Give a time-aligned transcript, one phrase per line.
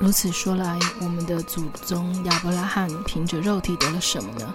[0.00, 4.54] 如此说来，我们的祖宗亚伯拉罕凭着肉体得了什么呢？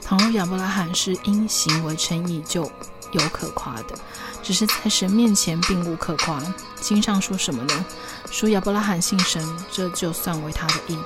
[0.00, 2.62] 倘若亚伯拉罕是因行为称义，就
[3.12, 3.94] 有可夸的；
[4.42, 6.42] 只是在神面前并无可夸。
[6.80, 7.84] 经上说什么呢？
[8.30, 10.98] 说亚伯拉罕信神，这就算为他的义。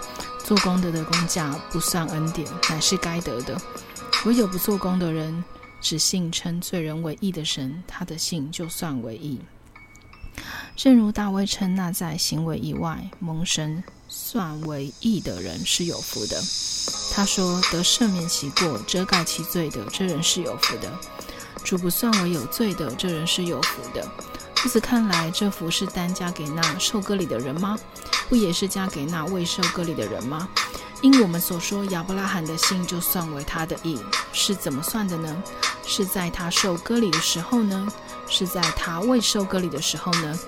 [0.44, 3.60] 做功德的工价不算恩典，乃是该得的。
[4.24, 5.42] 唯有不做工的人，
[5.80, 9.40] 只信称罪人为义的神，他的信就算为义。
[10.74, 16.42] 正如大卫称那在行为以外蒙神算为义的人是有福的。
[17.14, 20.88] 他说：“得赦免其过、遮盖其罪的，这人是有福的；
[21.62, 24.10] 主不算为有罪的，这人是有福的。”
[24.64, 27.78] 如此看来，这福是单加给那受割礼的人吗？
[28.28, 30.48] 不也是加给那未受割礼的人吗？
[31.02, 34.00] 因我们所说，亚伯拉罕的信就算为他的义，
[34.32, 35.42] 是怎么算的呢？
[35.84, 37.86] 是在他受割礼的时候呢？
[38.28, 40.38] 是在他未受割礼的时候呢？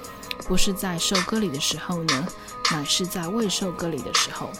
[0.46, 2.28] 不是在受割礼的时候呢，
[2.70, 4.50] 乃是在未受割礼的时候，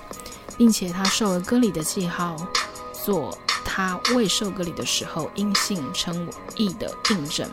[0.57, 2.37] 并且他受了割礼的记号，
[3.05, 7.49] 做他未受割礼的时候因信称义的印证，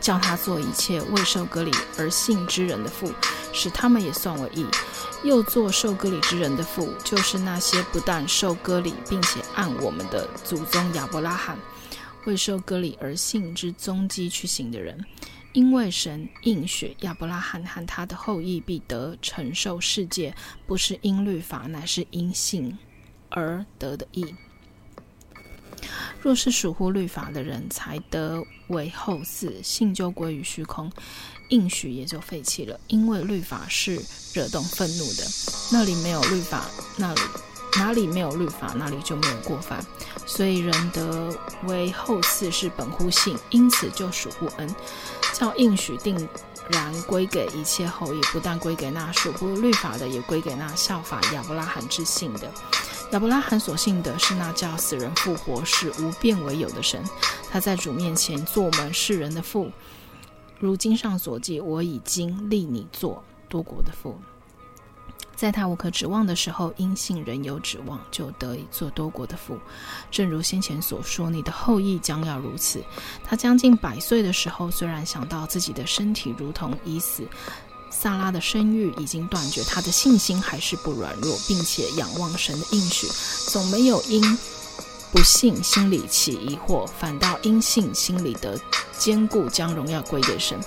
[0.00, 3.12] 叫他做一切未受割礼而信之人的父，
[3.52, 4.64] 使他们也算为义；
[5.22, 11.58] 又做受割礼之人的父，就是那些不但受割礼，并且按我们的祖宗亚伯拉罕
[12.24, 14.98] 未受割礼而信之踪迹去行的人。
[15.52, 20.34] 因为神应许亚伯拉罕和他的后裔必得承受世界，
[20.66, 22.76] 不是因律法，乃是因信
[23.28, 24.34] 而得的义。
[26.20, 30.90] 若是属乎律法的人才得为后嗣，信就归于虚空，
[31.48, 32.78] 应许也就废弃了。
[32.86, 34.00] 因为律法是
[34.32, 35.24] 惹动愤怒的，
[35.72, 37.20] 那里没有律法，那里
[37.78, 39.84] 哪里没有律法，哪里就没有过犯。
[40.26, 41.34] 所以人得
[41.64, 44.74] 为后嗣是本乎信，因此就属乎恩。
[45.32, 46.28] 叫应许定
[46.68, 52.50] 然归给一切后裔，不但归给那属乎律法的，也归给那效法亚伯拉罕之信的。
[53.12, 57.02] 亚伯拉罕所信的是那叫死人复活、使无变为有的神。
[57.50, 59.70] 他在主面前做我们世人的父。
[60.58, 64.16] 如经上所记：“我已经立你做多国的父。”
[65.34, 69.58] 在他无可指望的时候，因信仍有指望，就得以做多国的父。
[70.10, 72.82] 正如先前所说，你的后裔将要如此。
[73.24, 77.26] 他将近百岁的时候，虽然想到自己的身体如同已死，
[77.90, 83.08] 撒拉的生育已经断绝，他的信心还是不软弱，并且仰望神的应许，
[83.50, 84.22] 总没有因
[85.10, 88.58] 不信心里起疑惑，反倒因信心里得
[88.96, 90.60] 坚固，将荣耀归给神。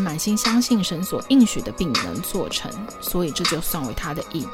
[0.00, 4.46] 满心相信神所应许的必能做成，所以这就算为他的义。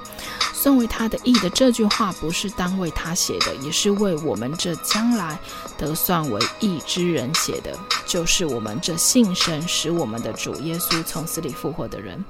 [0.53, 5.39] 算为他的义的这句话，不是单为他写的，也是为我们这将来
[5.78, 12.22] 得算为义之人写的，就是我们这信神使我们的主耶稣从死里复活的人。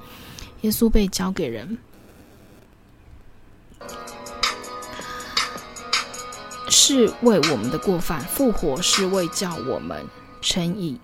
[0.60, 1.76] 耶稣被交给人，
[6.68, 10.06] 是为我们的过犯；复活是为叫我们
[10.40, 11.00] 称义。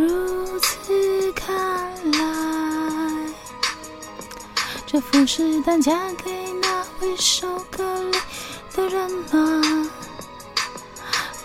[0.00, 1.54] 如此看
[2.12, 3.26] 来，
[4.86, 5.92] 这福是单嫁
[6.24, 6.30] 给
[6.62, 8.18] 那位受割礼
[8.74, 9.90] 的人吗？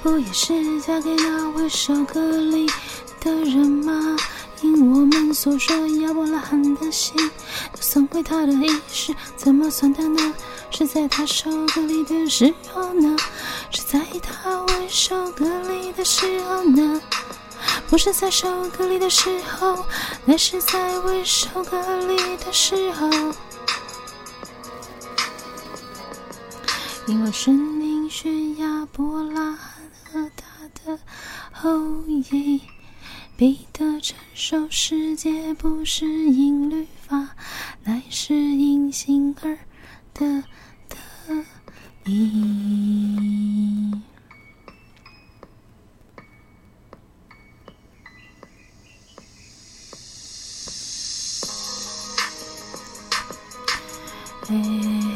[0.01, 2.65] 不也是嫁给那位受割礼
[3.19, 4.15] 的人吗？
[4.61, 7.13] 因我们所说亚伯拉罕的心
[7.73, 10.33] 都算为他的义，是怎么算的呢？
[10.71, 13.17] 是在他受割礼的时候呢？
[13.69, 17.01] 是在他未受割礼的时候呢？
[17.95, 19.85] 不是在受割礼的时候，
[20.25, 23.09] 乃是在未受割礼的时候。
[27.07, 30.99] 因为神应许亚伯拉罕和他的
[31.53, 32.59] 后裔，
[33.37, 37.29] 彼得承受世界，不是因律法，
[37.85, 39.57] 乃是因信而
[40.13, 40.43] 得
[40.89, 40.97] 的
[42.03, 43.34] 义。
[54.47, 55.15] Hey.